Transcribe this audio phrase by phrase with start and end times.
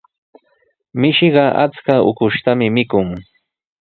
[0.99, 3.09] Mishiqa achka ukushtami mikun.